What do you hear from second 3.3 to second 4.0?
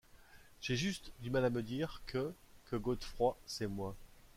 c’est moi.